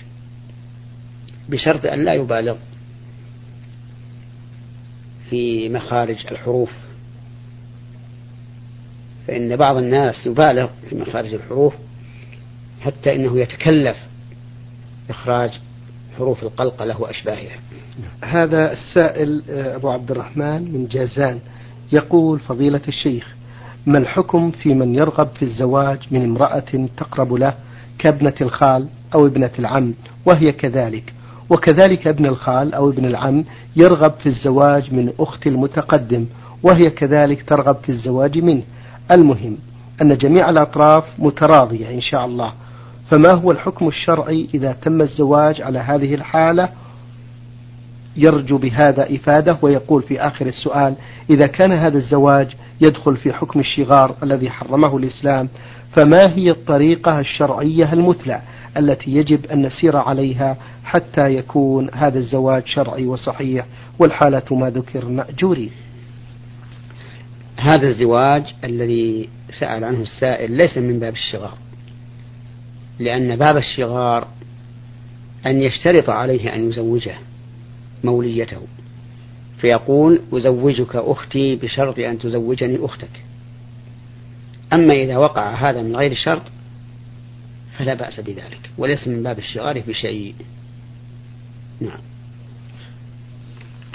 بشرط 1.50 1.86
أن 1.86 2.06
لا 2.06 2.14
يبالغ 2.14 2.56
في 5.30 5.70
مخارج 5.70 6.26
الحروف. 6.32 6.72
فإن 9.28 9.56
بعض 9.56 9.78
الناس 9.78 10.26
يبالغ 10.26 10.70
في 10.90 10.96
مخارج 10.96 11.34
الحروف 11.34 11.74
حتى 12.82 13.16
إنه 13.16 13.40
يتكلف 13.40 13.98
إخراج 15.10 15.52
حروف 16.18 16.44
القلقلة 16.44 17.02
وأشباهها. 17.02 17.60
هذا 18.24 18.72
السائل 18.72 19.44
أبو 19.50 19.90
عبد 19.90 20.12
الرحمن 20.12 20.74
من 20.74 20.88
جازان 20.88 21.40
يقول 21.92 22.40
فضيلة 22.40 22.82
الشيخ 22.88 23.36
ما 23.86 23.98
الحكم 23.98 24.52
في 24.52 24.74
من 24.74 24.96
يرغب 24.96 25.28
في 25.36 25.44
الزواج 25.44 26.00
من 26.12 26.24
امرأة 26.24 26.88
تقرب 26.98 27.34
له 27.34 27.54
كابنة 28.00 28.34
الخال 28.42 28.88
أو 29.16 29.28
ابنة 29.28 29.52
العم 29.60 29.94
وهي 30.26 30.52
كذلك؟ 30.52 31.14
وكذلك 31.50 32.08
ابن 32.08 32.26
الخال 32.26 32.74
أو 32.74 32.90
ابن 32.90 33.06
العم 33.06 33.46
يرغب 33.76 34.12
في 34.12 34.26
الزواج 34.26 34.94
من 34.94 35.14
أخت 35.20 35.48
المتقدم 35.48 36.26
وهي 36.64 36.90
كذلك 36.90 37.50
ترغب 37.50 37.76
في 37.84 37.90
الزواج 37.90 38.38
منه. 38.38 38.62
المهم 39.12 39.58
أن 40.02 40.18
جميع 40.18 40.50
الأطراف 40.50 41.04
متراضية 41.20 41.90
إن 41.94 42.02
شاء 42.02 42.26
الله. 42.26 42.54
فما 43.12 43.32
هو 43.34 43.52
الحكم 43.52 43.88
الشرعي 43.88 44.50
إذا 44.54 44.72
تم 44.72 45.02
الزواج 45.02 45.62
على 45.62 45.80
هذه 45.80 46.14
الحالة 46.14 46.70
يرجو 48.18 48.58
بهذا 48.58 49.16
إفادة 49.16 49.58
ويقول 49.62 50.04
في 50.04 50.22
آخر 50.22 50.46
السؤال 50.46 50.96
إذا 51.30 51.48
كان 51.48 51.72
هذا 51.72 51.98
الزواج 51.98 52.56
يدخل 52.82 53.18
في 53.18 53.34
حكم 53.34 53.60
الشغار 53.60 54.16
الذي 54.24 54.50
حرمه 54.50 54.98
الإسلام 54.98 55.50
فما 55.96 56.36
هي 56.36 56.52
الطريقة 56.52 57.20
الشرعية 57.20 57.94
المثلى 57.94 58.42
التي 58.78 59.12
يجب 59.12 59.46
أن 59.46 59.62
نسير 59.62 59.98
عليها 59.98 60.58
حتى 60.84 61.36
يكون 61.36 61.90
هذا 61.94 62.18
الزواج 62.20 62.64
شرعي 62.66 63.06
وصحيح؟ 63.06 63.66
والحالة 64.00 64.44
ما 64.52 64.70
ذكر 64.70 65.06
مأجورين 65.06 65.72
هذا 67.58 67.88
الزواج 67.88 68.44
الذي 68.64 69.30
سأل 69.60 69.84
عنه 69.84 70.02
السائل 70.02 70.52
ليس 70.52 70.78
من 70.78 71.00
باب 71.00 71.14
الشغار 71.14 71.58
لأن 73.00 73.36
باب 73.36 73.58
الشغار 73.58 74.28
أن 75.46 75.62
يشترط 75.62 76.10
عليه 76.10 76.56
أن 76.56 76.70
يزوجه. 76.70 77.16
موليته. 78.04 78.62
فيقول 79.58 80.22
أزوجك 80.34 80.96
أختي 80.96 81.56
بشرط 81.56 82.00
أن 82.00 82.20
تزوجني 82.20 82.86
أختك. 82.86 83.24
أما 84.74 84.94
إذا 84.94 85.18
وقع 85.18 85.70
هذا 85.70 85.82
من 85.82 85.96
غير 85.96 86.14
شرط 86.14 86.42
فلا 87.78 87.94
بأس 87.94 88.20
بذلك 88.20 88.70
وليس 88.78 89.08
من 89.08 89.24
باب 89.24 89.38
الشغار 89.40 89.80
بشيء 89.88 90.36
نعم. 91.82 92.00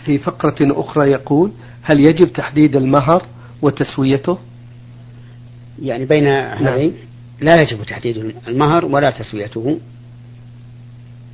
في 0.04 0.18
فقرة 0.18 0.80
أخرى 0.80 1.10
يقول 1.10 1.52
هل 1.82 2.00
يجب 2.00 2.32
تحديد 2.32 2.76
المهر 2.76 3.26
وتسويته؟ 3.62 4.38
يعني 5.82 6.04
بين 6.04 6.26
هذين 6.26 6.90
نعم. 6.90 6.92
لا 7.40 7.62
يجب 7.62 7.84
تحديد 7.84 8.16
المهر 8.48 8.84
ولا 8.84 9.10
تسويته. 9.10 9.80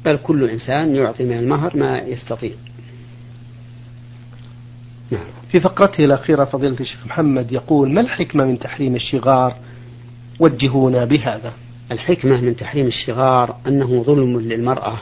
بل 0.04 0.16
كل 0.16 0.50
إنسان 0.50 0.94
يعطي 0.94 1.24
من 1.24 1.38
المهر 1.38 1.76
ما 1.76 1.98
يستطيع. 1.98 2.52
نعم. 5.10 5.24
في 5.48 5.60
فقرته 5.60 6.04
الأخيرة 6.04 6.44
فضيلة 6.44 6.80
الشيخ 6.80 7.06
محمد 7.06 7.52
يقول 7.52 7.90
ما 7.90 8.00
الحكمة 8.00 8.44
من 8.44 8.58
تحريم 8.58 8.94
الشغار؟ 8.94 9.56
وجهونا 10.40 11.04
بهذا. 11.04 11.52
الحكمة 11.92 12.40
من 12.40 12.56
تحريم 12.56 12.86
الشغار 12.86 13.56
أنه 13.66 14.02
ظلم 14.02 14.40
للمرأة 14.40 14.98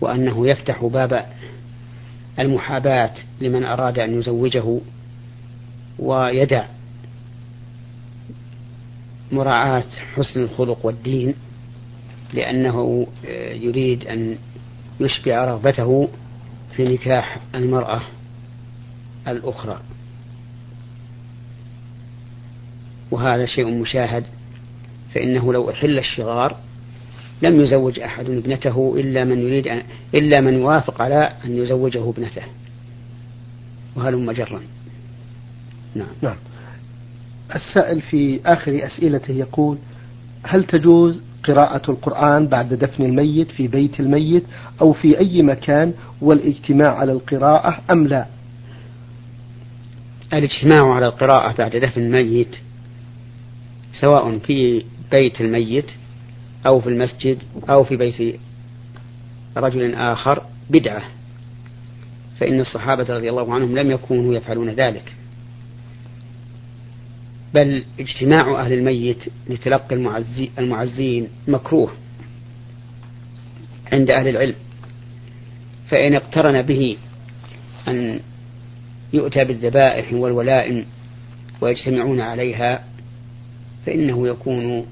وأنه 0.00 0.48
يفتح 0.48 0.84
باب 0.84 1.26
المحاباة 2.38 3.14
لمن 3.40 3.64
أراد 3.64 3.98
أن 3.98 4.20
يزوجه 4.20 4.78
ويدع 5.98 6.64
مراعاة 9.32 9.84
حسن 10.14 10.42
الخلق 10.42 10.86
والدين. 10.86 11.34
لأنه 12.32 13.06
يريد 13.52 14.06
أن 14.06 14.36
يشبع 15.00 15.44
رغبته 15.44 16.08
في 16.76 16.84
نكاح 16.84 17.38
المرأة 17.54 18.00
الأخرى. 19.28 19.80
وهذا 23.10 23.46
شيء 23.46 23.80
مشاهد 23.80 24.24
فإنه 25.14 25.52
لو 25.52 25.70
أحل 25.70 25.98
الشغار 25.98 26.56
لم 27.42 27.60
يزوج 27.60 28.00
أحد 28.00 28.30
ابنته 28.30 28.94
إلا 28.96 29.24
من 29.24 29.38
يريد 29.38 29.68
أن 29.68 29.82
إلا 30.14 30.40
من 30.40 30.52
يوافق 30.52 31.02
على 31.02 31.32
أن 31.44 31.56
يزوجه 31.56 32.10
ابنته. 32.10 32.42
وهلم 33.96 34.32
جرا 34.32 34.60
نعم. 35.94 36.06
نعم. 36.22 36.36
السائل 37.54 38.00
في 38.00 38.40
آخر 38.46 38.86
أسئلته 38.86 39.32
يقول 39.32 39.78
هل 40.42 40.64
تجوز 40.64 41.20
قراءة 41.44 41.90
القرآن 41.90 42.46
بعد 42.46 42.74
دفن 42.74 43.04
الميت 43.04 43.52
في 43.52 43.68
بيت 43.68 44.00
الميت 44.00 44.44
أو 44.80 44.92
في 44.92 45.18
أي 45.18 45.42
مكان 45.42 45.92
والاجتماع 46.20 46.98
على 46.98 47.12
القراءة 47.12 47.80
أم 47.90 48.06
لا؟ 48.06 48.26
الاجتماع 50.32 50.94
على 50.94 51.06
القراءة 51.06 51.56
بعد 51.58 51.76
دفن 51.76 52.00
الميت 52.00 52.56
سواء 54.00 54.38
في 54.38 54.84
بيت 55.10 55.40
الميت 55.40 55.90
أو 56.66 56.80
في 56.80 56.88
المسجد 56.88 57.38
أو 57.70 57.84
في 57.84 57.96
بيت 57.96 58.40
رجل 59.56 59.94
آخر 59.94 60.42
بدعة 60.70 61.02
فإن 62.40 62.60
الصحابة 62.60 63.16
رضي 63.16 63.30
الله 63.30 63.54
عنهم 63.54 63.78
لم 63.78 63.90
يكونوا 63.90 64.34
يفعلون 64.34 64.70
ذلك. 64.70 65.14
بل 67.54 67.84
اجتماع 68.00 68.60
أهل 68.60 68.72
الميت 68.72 69.18
لتلقي 69.48 69.94
المعزي 69.94 70.50
المعزين 70.58 71.28
مكروه 71.48 71.92
عند 73.92 74.10
أهل 74.10 74.28
العلم. 74.28 74.54
فإن 75.88 76.14
اقترن 76.14 76.62
به 76.62 76.96
أن 77.88 78.20
يؤتى 79.12 79.44
بالذبائح 79.44 80.12
والولائم 80.12 80.84
ويجتمعون 81.60 82.20
عليها 82.20 82.84
فإنه 83.86 84.28
يكون 84.28 84.86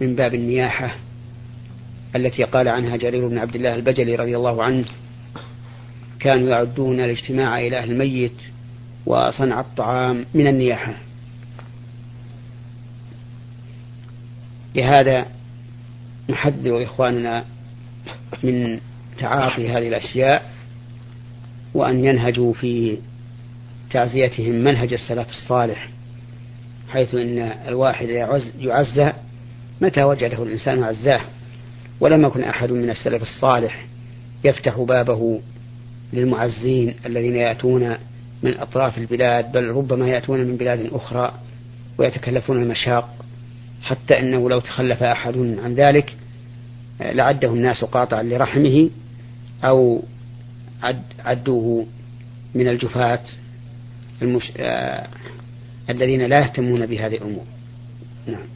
من 0.00 0.16
باب 0.16 0.34
النياحة 0.34 0.96
التي 2.16 2.44
قال 2.44 2.68
عنها 2.68 2.96
جرير 2.96 3.28
بن 3.28 3.38
عبد 3.38 3.54
الله 3.56 3.74
البجلي 3.74 4.14
رضي 4.14 4.36
الله 4.36 4.64
عنه. 4.64 4.84
كانوا 6.20 6.48
يعدون 6.48 7.00
الاجتماع 7.00 7.58
إلى 7.58 7.78
أهل 7.78 7.92
الميت 7.92 8.36
وصنع 9.06 9.60
الطعام 9.60 10.26
من 10.34 10.46
النياحة. 10.46 10.94
لهذا 14.74 15.26
نحذر 16.30 16.82
إخواننا 16.82 17.44
من 18.42 18.80
تعاطي 19.18 19.68
هذه 19.68 19.88
الأشياء 19.88 20.50
وأن 21.74 22.04
ينهجوا 22.04 22.52
في 22.52 22.98
تعزيتهم 23.90 24.54
منهج 24.54 24.92
السلف 24.92 25.30
الصالح 25.30 25.88
حيث 26.88 27.14
إن 27.14 27.38
الواحد 27.68 28.08
يعزى 28.60 29.12
متى 29.80 30.04
وجده 30.04 30.42
الإنسان 30.42 30.82
عزاه؟ 30.82 31.20
ولم 32.00 32.26
يكن 32.26 32.44
أحد 32.44 32.70
من 32.70 32.90
السلف 32.90 33.22
الصالح 33.22 33.86
يفتح 34.44 34.80
بابه 34.80 35.40
للمعزين 36.12 36.94
الذين 37.06 37.36
يأتون 37.36 37.96
من 38.42 38.58
أطراف 38.58 38.98
البلاد 38.98 39.52
بل 39.52 39.68
ربما 39.68 40.08
يأتون 40.08 40.40
من 40.40 40.56
بلاد 40.56 40.90
أخرى 40.92 41.34
ويتكلفون 41.98 42.62
المشاق. 42.62 43.23
حتى 43.84 44.18
أنه 44.18 44.50
لو 44.50 44.60
تخلف 44.60 45.02
أحد 45.02 45.36
عن 45.64 45.74
ذلك 45.74 46.16
لعده 47.00 47.48
الناس 47.48 47.84
قاطعا 47.84 48.22
لرحمه 48.22 48.90
أو 49.64 50.02
عد 50.82 51.02
عدوه 51.24 51.86
من 52.54 52.68
الجفاة 52.68 53.20
المش... 54.22 54.52
آه... 54.56 55.06
الذين 55.90 56.22
لا 56.22 56.38
يهتمون 56.38 56.86
بهذه 56.86 57.14
الأمور. 57.14 57.44
نعم. 58.26 58.46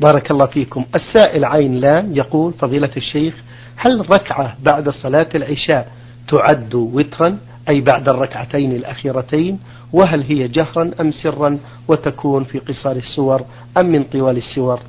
بارك 0.00 0.30
الله 0.30 0.46
فيكم. 0.46 0.84
السائل 0.94 1.44
عين 1.44 1.74
لام 1.74 2.16
يقول 2.16 2.52
فضيلة 2.52 2.90
الشيخ 2.96 3.34
هل 3.76 4.10
ركعة 4.12 4.56
بعد 4.62 4.88
صلاة 4.90 5.28
العشاء 5.34 5.92
تعد 6.28 6.74
وترا؟ 6.74 7.38
أي 7.68 7.80
بعد 7.80 8.08
الركعتين 8.08 8.72
الأخيرتين 8.72 9.58
وهل 9.92 10.22
هي 10.22 10.48
جهرا 10.48 10.90
أم 11.00 11.10
سرا 11.10 11.58
وتكون 11.88 12.44
في 12.44 12.58
قصار 12.58 12.96
السور 12.96 13.44
أم 13.78 13.86
من 13.86 14.04
طوال 14.04 14.36
السور؟ 14.36 14.80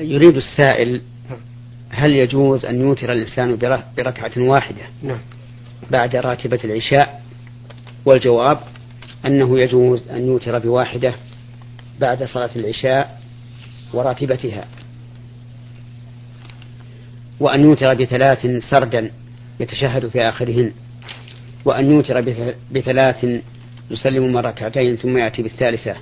يريد 0.00 0.36
السائل 0.36 1.02
هل 1.90 2.10
يجوز 2.10 2.64
أن 2.64 2.80
يوتر 2.80 3.12
الإنسان 3.12 3.56
بركعة 3.96 4.32
واحدة 4.36 4.82
نعم. 5.02 5.18
بعد 5.90 6.16
راتبة 6.16 6.60
العشاء؟ 6.64 7.22
والجواب 8.04 8.58
أنه 9.26 9.60
يجوز 9.60 10.08
أن 10.08 10.26
يوتر 10.26 10.58
بواحدة 10.58 11.14
بعد 12.00 12.24
صلاة 12.24 12.50
العشاء 12.56 13.20
وراتبتها. 13.94 14.64
وأن 17.40 17.60
يوتر 17.60 17.94
بثلاث 17.94 18.46
سردا 18.70 19.10
يتشهد 19.60 20.08
في 20.08 20.28
آخرهن 20.28 20.72
وأن 21.64 21.84
يوتر 21.84 22.20
بثلاث 22.72 23.26
يسلم 23.90 24.32
من 24.32 24.36
ركعتين 24.36 24.96
ثم 24.96 25.18
يأتي 25.18 25.42
بالثالثة 25.42 25.96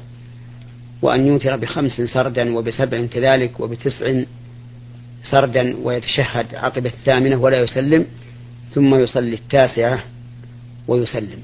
وأن 1.03 1.27
يوتر 1.27 1.57
بخمس 1.57 1.93
سردا 1.93 2.57
وبسبع 2.57 3.07
كذلك 3.07 3.61
وبتسع 3.61 4.23
سردا 5.31 5.77
ويتشهد 5.83 6.55
عقب 6.55 6.87
الثامنة 6.87 7.37
ولا 7.37 7.61
يسلم 7.61 8.07
ثم 8.71 8.95
يصلي 8.95 9.35
التاسعة 9.35 10.03
ويسلم. 10.89 11.43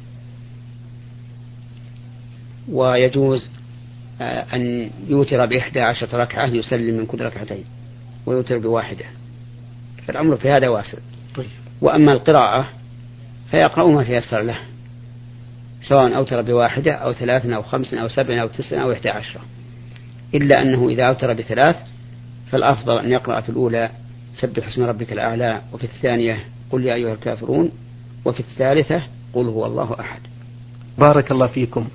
ويجوز 2.69 3.47
آه، 4.21 4.47
أن 4.55 4.91
يوتر 5.09 5.47
بإحدى 5.47 5.81
عشرة 5.81 6.17
ركعة 6.17 6.47
يسلم 6.47 6.97
من 6.97 7.07
كل 7.07 7.21
ركعتين 7.21 7.65
ويوتر 8.27 8.59
بواحدة. 8.59 9.05
فالأمر 10.07 10.37
في 10.37 10.51
هذا 10.51 10.69
واسع. 10.69 10.99
طيب. 11.35 11.64
وأما 11.85 12.13
القراءة 12.13 12.67
فيقرأ 13.51 13.87
ما 13.87 14.05
تيسر 14.05 14.41
له 14.41 14.57
سواء 15.81 16.17
أوتر 16.17 16.43
بواحدة 16.43 16.93
أو 16.93 17.13
ثلاث 17.13 17.47
أو 17.47 17.63
خمس 17.63 17.95
أو 17.95 18.09
سبع 18.09 18.43
أو 18.43 18.49
تسع 18.49 18.83
أو 18.83 18.93
إحدى 18.93 19.09
عشرة 19.11 19.41
إلا 20.35 20.63
أنه 20.63 20.89
إذا 20.89 21.03
أوتر 21.03 21.33
بثلاث 21.33 21.77
فالأفضل 22.51 22.99
أن 22.99 23.11
يقرأ 23.11 23.41
في 23.41 23.49
الأولى 23.49 23.91
سبح 24.35 24.67
اسم 24.67 24.83
ربك 24.83 25.13
الأعلى 25.13 25.61
وفي 25.73 25.85
الثانية 25.85 26.45
قل 26.71 26.85
يا 26.85 26.95
أيها 26.95 27.13
الكافرون 27.13 27.71
وفي 28.25 28.41
الثالثة 28.41 29.03
قل 29.35 29.47
هو 29.47 29.67
الله 29.67 29.97
أحد. 30.01 30.21
بارك 30.99 31.31
الله 31.31 31.47
فيكم. 31.47 31.89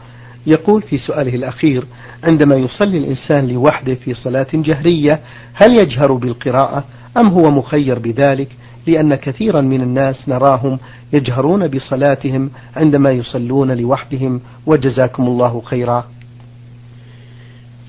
يقول 0.48 0.82
في 0.82 0.98
سؤاله 0.98 1.36
الأخير 1.36 1.86
عندما 2.24 2.56
يصلي 2.56 2.98
الإنسان 2.98 3.48
لوحده 3.48 3.96
في 3.96 4.14
صلاة 4.14 4.48
جهرية 4.54 5.20
هل 5.54 5.80
يجهر 5.80 6.14
بالقراءة 6.14 6.86
أم 7.18 7.28
هو 7.28 7.52
مخير 7.52 8.00
بذلك؟ 8.00 8.50
لأن 8.88 9.16
كثيرا 9.16 9.62
من 9.62 9.82
الناس 9.82 10.30
نراهم 10.30 10.80
يجهرون 11.14 11.68
بصلاتهم 11.68 12.52
عندما 12.76 13.10
يصلون 13.10 13.72
لوحدهم 13.72 14.42
وجزاكم 14.66 15.24
الله 15.24 15.62
خيرا. 15.62 16.08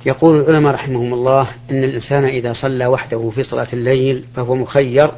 يقول 0.07 0.41
العلماء 0.41 0.73
رحمهم 0.73 1.15
الله 1.15 1.49
إن 1.71 1.85
الإنسان 1.85 2.25
إذا 2.25 2.53
صلى 2.53 2.87
وحده 2.87 3.31
في 3.31 3.43
صلاة 3.43 3.69
الليل 3.73 4.25
فهو 4.35 4.55
مخير 4.55 5.11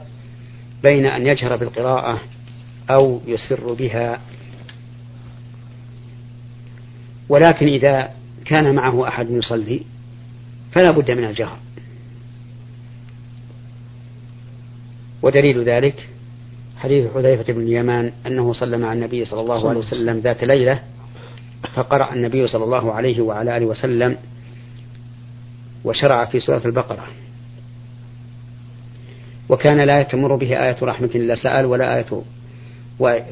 بين 0.83 1.07
أن 1.07 1.27
يجهر 1.27 1.57
بالقراءة 1.57 2.21
أو 2.91 3.21
يسر 3.27 3.73
بها. 3.73 4.19
ولكن 7.29 7.67
إذا 7.67 8.11
كان 8.45 8.75
معه 8.75 9.09
أحد 9.09 9.31
يصلي 9.31 9.83
فلا 10.73 10.91
بد 10.91 11.11
من 11.11 11.25
الجهر. 11.25 11.59
ودليل 15.23 15.65
ذلك 15.65 16.09
حديث 16.79 17.13
حذيفة 17.15 17.53
بن 17.53 17.63
اليمان 17.63 18.13
أنه 18.27 18.53
صلى 18.53 18.79
مع 18.79 18.93
النبي 18.93 19.25
صلى 19.25 19.41
الله 19.41 19.69
عليه 19.69 19.79
وسلم 19.79 20.19
ذات 20.19 20.45
ليلة 20.45 20.83
فقرأ 21.75 22.15
النبي 22.15 22.47
صلى 22.47 22.65
الله 22.65 22.93
عليه 22.93 23.21
وعلى 23.21 23.57
آله 23.57 23.67
وسلم 23.67 24.17
وشرع 25.85 26.25
في 26.25 26.41
سورة 26.41 26.63
البقرة. 26.65 27.07
وكان 29.49 29.81
لا 29.81 30.03
تمر 30.03 30.37
به 30.37 30.65
آية 30.65 30.77
رحمة 30.83 31.11
إلا 31.15 31.35
سأل 31.35 31.67
ولا 31.67 31.97
آية 31.97 32.23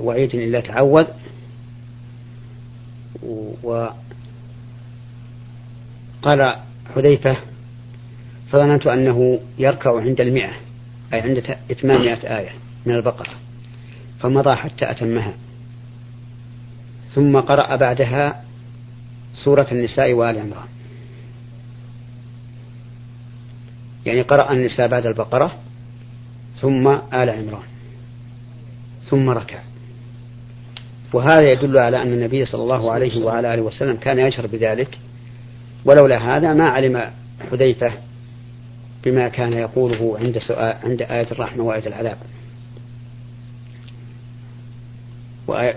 وعيد 0.00 0.34
إلا 0.34 0.60
تعوذ. 0.60 1.04
وقال 3.62 3.94
حذيفة 6.94 7.36
فظننت 8.52 8.86
أنه 8.86 9.40
يركع 9.58 10.00
عند 10.00 10.20
المئة. 10.20 10.52
أي 11.12 11.20
عند 11.20 11.56
إتمام 11.70 12.02
آية 12.24 12.50
من 12.86 12.94
البقرة 12.94 13.30
فمضى 14.20 14.54
حتى 14.54 14.90
أتمها. 14.90 15.34
ثم 17.14 17.40
قرأ 17.40 17.76
بعدها 17.76 18.44
سورة 19.44 19.66
النساء 19.72 20.12
وآل 20.12 20.38
عمران. 20.38 20.68
يعني 24.06 24.22
قرأ 24.22 24.52
النساء 24.52 24.88
بعد 24.88 25.06
البقرة 25.06 25.52
ثم 26.60 26.88
آل 26.88 27.30
عمران 27.30 27.68
ثم 29.04 29.30
ركع. 29.30 29.58
وهذا 31.12 31.52
يدل 31.52 31.78
على 31.78 32.02
أن 32.02 32.12
النبي 32.12 32.46
صلى 32.46 32.62
الله 32.62 32.92
عليه 32.92 33.24
وعلى 33.24 33.54
آله 33.54 33.62
وسلم 33.62 33.96
كان 33.96 34.18
يجهر 34.18 34.46
بذلك. 34.46 34.98
ولولا 35.84 36.36
هذا 36.36 36.54
ما 36.54 36.68
علم 36.68 37.10
حذيفة 37.50 37.92
بما 39.04 39.28
كان 39.28 39.52
يقوله 39.52 40.18
عند 40.18 40.38
سؤال 40.38 40.76
عند 40.84 41.02
آية 41.02 41.26
الرحمة 41.32 41.64
وآية 41.64 41.86
العذاب. 41.86 42.18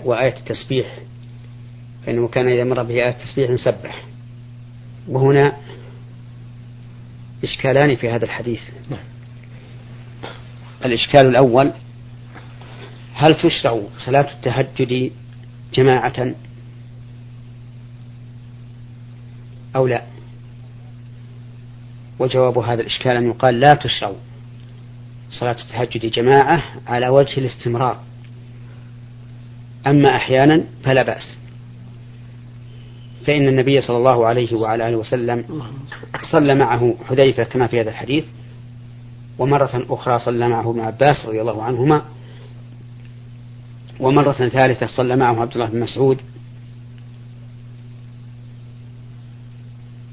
وآية 0.06 0.38
التسبيح. 0.38 0.98
فإنه 2.06 2.28
كان 2.28 2.48
إذا 2.48 2.64
مر 2.64 2.84
به 2.84 2.94
آية 2.94 3.10
التسبيح 3.10 3.56
سبح 3.56 4.06
وهنا 5.08 5.58
إشكالان 7.44 7.96
في 7.96 8.10
هذا 8.10 8.26
الحديث. 8.26 8.62
نعم. 8.90 9.04
الإشكال 10.86 11.28
الأول 11.28 11.74
هل 13.14 13.36
تشرع 13.36 13.82
صلاة 14.06 14.34
التهجد 14.34 15.12
جماعة؟ 15.74 16.34
أو 19.76 19.88
لا؟ 19.88 20.13
وجواب 22.20 22.58
هذا 22.58 22.82
الإشكال 22.82 23.18
أن 23.18 23.28
يقال 23.28 23.60
لا 23.60 23.74
تشرع 23.74 24.12
صلاة 25.32 25.56
التهجد 25.62 26.12
جماعة 26.12 26.64
على 26.88 27.08
وجه 27.08 27.40
الاستمرار. 27.40 27.98
أما 29.88 30.16
أحيانا 30.16 30.64
فلا 30.84 31.04
بأس. 31.04 31.44
فإن 33.26 33.48
النبي 33.48 33.82
صلى 33.82 33.98
الله 33.98 34.26
عليه 34.26 34.54
وعلى 34.56 34.90
آله 34.90 34.98
وسلم 34.98 35.64
صلى 36.32 36.56
معه 36.56 36.96
حذيفة 37.10 37.44
كما 37.44 37.68
في 37.68 37.82
هذا 37.82 37.90
الحديث 37.90 38.26
ومرة 39.40 39.86
أخرى 39.90 40.20
صلى 40.20 40.48
معه 40.48 40.70
ابن 40.70 40.80
عباس 40.80 41.26
رضي 41.26 41.42
الله 41.42 41.64
عنهما 41.64 42.02
ومرة 44.00 44.32
ثالثة 44.32 44.88
صلى 44.88 45.16
معه 45.16 45.42
عبد 45.42 45.54
الله 45.54 45.68
بن 45.68 45.80
مسعود 45.80 46.22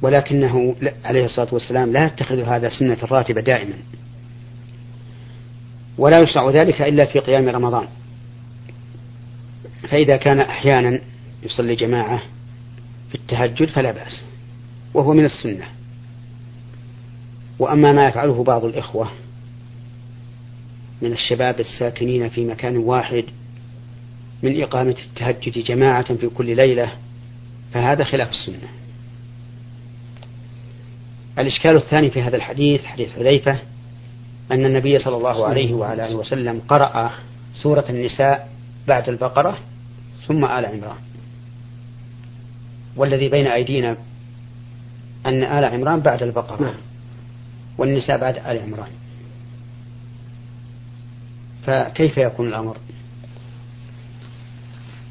ولكنه 0.03 0.77
عليه 1.05 1.25
الصلاة 1.25 1.49
والسلام 1.53 1.93
لا 1.93 2.07
يتخذ 2.07 2.43
هذا 2.43 2.69
سنة 2.69 2.99
راتبة 3.03 3.41
دائما. 3.41 3.75
ولا 5.99 6.21
يشرع 6.21 6.51
ذلك 6.51 6.83
إلا 6.83 7.07
في 7.07 7.19
قيام 7.19 7.49
رمضان. 7.49 7.89
فإذا 9.89 10.17
كان 10.17 10.41
أحيانا 10.41 11.01
يصلي 11.43 11.75
جماعة 11.75 12.23
في 13.09 13.15
التهجد 13.15 13.69
فلا 13.69 13.93
بأس 13.93 14.23
وهو 14.95 15.13
من 15.13 15.25
السنة. 15.25 15.65
وأما 17.59 17.93
ما 17.93 18.09
يفعله 18.09 18.45
بعض 18.45 18.65
الإخوة 18.65 19.11
من 21.03 21.13
الشباب 21.13 21.61
الساكنين 21.61 22.29
في 22.29 22.45
مكان 22.45 22.77
واحد 22.77 23.25
من 24.43 24.63
إقامة 24.63 24.97
التهجد 25.09 25.65
جماعة 25.65 26.15
في 26.15 26.29
كل 26.29 26.57
ليلة 26.57 26.93
فهذا 27.73 28.05
خلاف 28.05 28.31
السنة. 28.31 28.80
الإشكال 31.41 31.77
الثاني 31.77 32.11
في 32.11 32.23
هذا 32.23 32.37
الحديث 32.37 32.85
حديث 32.85 33.13
حذيفة 33.13 33.59
أن 34.53 34.67
النبي 34.67 34.99
صلى 34.99 35.17
الله 35.17 35.47
عليه 35.47 35.75
وعلى 35.75 36.07
آله 36.07 36.17
وسلم 36.17 36.63
قرأ 36.69 37.11
سورة 37.53 37.85
النساء 37.91 38.49
بعد 38.89 39.09
البقرة 39.09 39.59
ثم 40.29 40.45
آل 40.45 40.67
عمران. 40.67 40.99
والذي 42.97 43.29
بين 43.29 43.47
أيدينا 43.47 43.97
أن 45.27 45.43
آل 45.43 45.65
عمران 45.65 46.01
بعد 46.01 46.23
البقرة 46.23 46.63
نعم. 46.63 46.75
والنساء 47.79 48.19
بعد 48.19 48.37
آل 48.37 48.59
عمران. 48.63 48.91
فكيف 51.67 52.19
يكون 52.19 52.49
الأمر؟ 52.49 52.77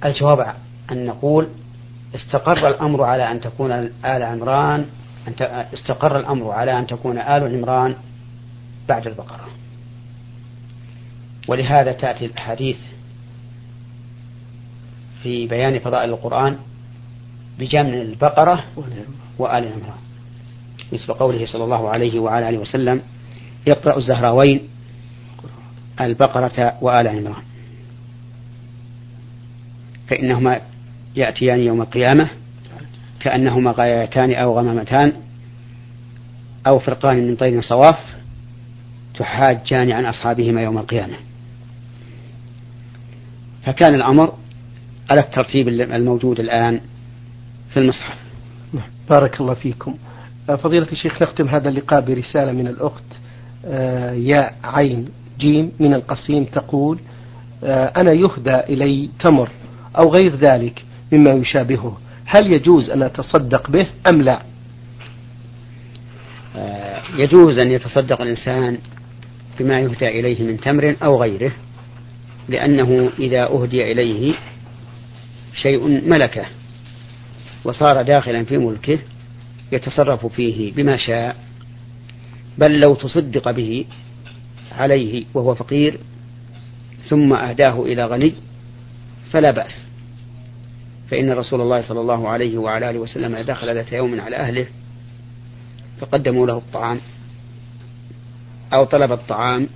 الجواب 0.06 0.56
أن 0.92 1.06
نقول 1.06 1.48
استقر 2.16 2.68
الأمر 2.68 3.04
على 3.04 3.32
أن 3.32 3.42
تكون 3.42 3.72
آل 3.72 4.24
عمران 4.24 4.86
أن 5.30 5.66
استقر 5.74 6.20
الأمر 6.20 6.52
على 6.52 6.80
أن 6.80 6.88
تكون 6.88 7.18
آل 7.18 7.56
عمران 7.56 7.96
بعد 8.90 9.08
البقرة. 9.08 9.48
ولهذا 11.48 11.92
تأتي 11.92 12.26
الأحاديث 12.26 12.78
في 15.24 15.48
بيان 15.48 15.80
فضائل 15.80 16.10
القرآن 16.10 16.58
بجمع 17.60 17.94
البقرة 17.94 18.64
وآل 19.40 19.68
عمران. 19.68 20.00
مثل 20.94 21.14
قوله 21.14 21.46
صلى 21.46 21.64
الله 21.64 21.90
عليه 21.90 22.20
وعلى 22.20 22.50
آله 22.50 22.58
وسلم 22.58 23.02
يقرأ 23.68 23.98
الزهراوين 23.98 24.70
البقرة 26.02 26.78
وآل 26.82 27.08
عمران. 27.08 27.44
فإنهما 30.08 30.62
يأتيان 31.16 31.60
يوم 31.60 31.82
القيامة 31.82 32.30
كأنهما 33.20 33.72
غايتان 33.78 34.34
أو 34.34 34.60
غمامتان 34.60 35.14
أو 36.68 36.80
فرقان 36.80 37.28
من 37.28 37.36
طير 37.36 37.62
صواف 37.62 38.00
تحاجان 39.16 39.92
عن 39.92 40.06
أصحابهما 40.06 40.62
يوم 40.62 40.78
القيامة. 40.78 41.16
فكان 43.66 43.96
الأمر 43.96 44.34
على 45.10 45.20
الترتيب 45.20 45.68
الموجود 45.68 46.40
الآن 46.40 46.80
في 47.74 47.80
المصحف. 47.80 48.18
نعم. 48.74 48.90
بارك 49.10 49.42
الله 49.42 49.54
فيكم. 49.54 49.96
آه، 50.50 50.56
فضيلة 50.56 50.88
الشيخ 50.92 51.22
نختم 51.22 51.48
هذا 51.48 51.70
اللقاء 51.70 52.02
برسالة 52.02 52.52
من 52.52 52.68
الأخت 52.68 53.04
آه، 53.66 54.12
يا 54.12 54.52
عين 54.64 55.10
جيم 55.40 55.72
من 55.80 55.94
القصيم 55.94 56.44
تقول 56.44 57.00
آه، 57.64 57.86
أنا 57.86 58.14
يهدى 58.14 58.60
إلي 58.74 59.10
تمر 59.24 59.50
أو 59.96 60.14
غير 60.14 60.36
ذلك 60.36 60.86
مما 61.12 61.32
يشابهه. 61.32 61.98
هل 62.32 62.54
يجوز 62.54 62.90
أن 62.90 63.04
أتصدق 63.04 63.70
به 63.70 63.88
أم 64.10 64.22
لا؟ 64.22 64.42
يجوز 67.18 67.58
أن 67.58 67.72
يتصدق 67.72 68.22
الإنسان 68.22 68.78
بما 69.60 69.80
يهدى 69.80 70.08
إليه 70.20 70.44
من 70.44 70.60
تمر 70.60 70.96
أو 71.04 71.22
غيره 71.22 71.52
لأنه 72.50 73.10
إذا 73.20 73.44
أهدي 73.44 73.92
إليه 73.92 74.34
شيء 75.54 76.10
ملكه 76.10 76.46
وصار 77.64 78.02
داخلا 78.02 78.44
في 78.44 78.58
ملكه 78.58 79.00
يتصرف 79.72 80.26
فيه 80.26 80.74
بما 80.74 80.98
شاء 80.98 81.36
بل 82.58 82.80
لو 82.80 82.96
تصدق 82.96 83.52
به 83.52 83.86
عليه 84.72 85.26
وهو 85.34 85.56
فقير 85.56 86.00
ثم 87.10 87.34
أهداه 87.34 87.82
إلى 87.82 88.06
غني 88.06 88.34
فلا 89.32 89.52
بأس. 89.52 89.89
فإن 91.10 91.32
رسول 91.32 91.62
الله 91.62 91.82
صلى 91.82 92.02
الله 92.02 92.30
عليه 92.30 92.58
وعلى 92.58 92.90
آله 92.90 93.00
وسلم 93.00 93.38
دخل 93.38 93.76
ذات 93.76 93.94
يوم 93.94 94.22
على 94.22 94.36
أهله 94.36 94.68
فقدموا 96.00 96.48
له 96.48 96.58
الطعام 96.58 97.00
أو 98.74 98.84
طلب 98.84 99.12
الطعام. 99.12 99.68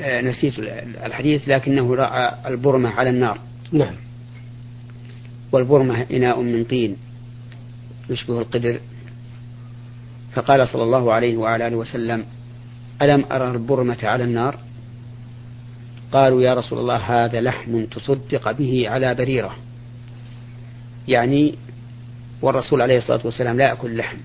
آه، 0.00 0.20
نسيت 0.20 0.58
الحديث 1.04 1.48
لكنه 1.48 1.94
رأى 1.94 2.34
البرمة 2.46 2.90
على 2.90 3.10
النار. 3.10 3.38
نعم. 3.72 3.94
والبرمة 5.52 6.06
إناء 6.10 6.40
من 6.40 6.64
طين 6.64 6.96
يشبه 8.10 8.38
القدر. 8.38 8.80
فقال 10.32 10.68
صلى 10.68 10.82
الله 10.82 11.12
عليه 11.12 11.36
وعلى 11.36 11.66
آله 11.66 11.76
وسلم 11.76 12.24
ألم 13.02 13.24
أرى 13.32 13.50
البرمة 13.50 13.98
على 14.02 14.24
النار؟ 14.24 14.58
قالوا 16.12 16.42
يا 16.42 16.54
رسول 16.54 16.78
الله 16.78 16.96
هذا 16.96 17.40
لحم 17.40 17.84
تصدق 17.84 18.50
به 18.52 18.88
على 18.88 19.14
بريرة. 19.14 19.56
يعني 21.10 21.54
والرسول 22.42 22.82
عليه 22.82 22.98
الصلاة 22.98 23.20
والسلام 23.24 23.56
لا 23.56 23.64
يأكل 23.64 23.96
لحم 23.96 24.16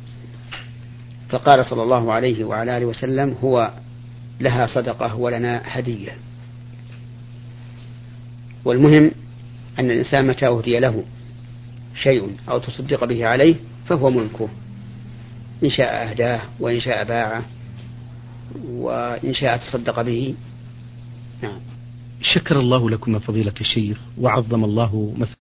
فقال 1.29 1.65
صلى 1.65 1.83
الله 1.83 2.13
عليه 2.13 2.43
وعلى 2.43 2.77
آله 2.77 2.85
وسلم 2.85 3.35
هو 3.43 3.71
لها 4.39 4.65
صدقة 4.65 5.15
ولنا 5.15 5.61
هدية. 5.65 6.17
والمهم 8.65 9.11
أن 9.79 9.91
الإنسان 9.91 10.27
متى 10.27 10.47
أهدي 10.47 10.79
له 10.79 11.03
شيء 12.03 12.35
أو 12.49 12.57
تصدق 12.59 13.05
به 13.05 13.25
عليه 13.25 13.55
فهو 13.87 14.09
ملكه. 14.09 14.49
إن 15.63 15.69
شاء 15.69 16.09
أهداه 16.09 16.41
وإن 16.59 16.79
شاء 16.79 17.03
باعه 17.03 17.45
وإن 18.65 19.33
شاء 19.33 19.57
تصدق 19.57 20.01
به. 20.01 20.35
نعم. 21.43 21.59
شكر 22.21 22.59
الله 22.59 22.89
لكم 22.89 23.19
فضيلة 23.19 23.53
الشيخ 23.61 23.99
وعظم 24.17 24.63
الله 24.63 25.13
مثلا 25.17 25.44